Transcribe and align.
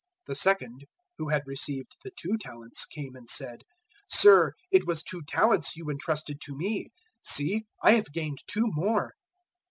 025:022 0.25 0.25
"The 0.25 0.35
second, 0.35 0.85
who 1.19 1.29
had 1.29 1.43
received 1.45 1.95
the 2.03 2.11
two 2.19 2.35
talents, 2.39 2.87
came 2.87 3.13
and 3.15 3.29
said, 3.29 3.61
"`Sir, 4.11 4.53
it 4.71 4.87
was 4.87 5.03
two 5.03 5.21
talents 5.27 5.75
you 5.75 5.91
entrusted 5.91 6.41
to 6.41 6.57
me: 6.57 6.89
see, 7.21 7.65
I 7.83 7.91
have 7.91 8.11
gained 8.11 8.39
two 8.47 8.63
more.' 8.65 9.13